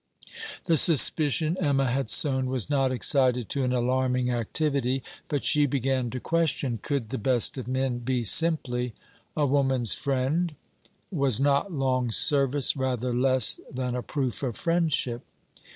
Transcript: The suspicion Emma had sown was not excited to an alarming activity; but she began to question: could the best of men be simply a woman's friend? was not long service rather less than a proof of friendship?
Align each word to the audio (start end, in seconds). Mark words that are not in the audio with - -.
The 0.65 0.77
suspicion 0.77 1.57
Emma 1.59 1.85
had 1.85 2.09
sown 2.09 2.47
was 2.47 2.71
not 2.71 2.91
excited 2.91 3.49
to 3.49 3.63
an 3.63 3.71
alarming 3.71 4.31
activity; 4.31 5.03
but 5.27 5.45
she 5.45 5.67
began 5.67 6.09
to 6.09 6.19
question: 6.19 6.79
could 6.81 7.11
the 7.11 7.19
best 7.19 7.55
of 7.59 7.67
men 7.67 7.99
be 7.99 8.23
simply 8.23 8.95
a 9.37 9.45
woman's 9.45 9.93
friend? 9.93 10.55
was 11.11 11.39
not 11.39 11.71
long 11.71 12.09
service 12.09 12.75
rather 12.75 13.13
less 13.13 13.59
than 13.71 13.93
a 13.95 14.01
proof 14.01 14.41
of 14.41 14.57
friendship? 14.57 15.21